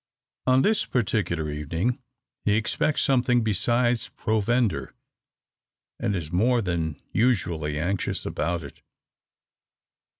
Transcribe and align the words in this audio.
On 0.47 0.63
this 0.63 0.85
particular 0.85 1.51
evening 1.51 1.99
he 2.43 2.55
expects 2.55 3.03
something 3.03 3.43
besides 3.43 4.09
provender, 4.09 4.95
and 5.99 6.15
is 6.15 6.31
more 6.31 6.59
than 6.59 6.99
usually 7.13 7.77
anxious 7.79 8.25
about 8.25 8.63
it. 8.63 8.81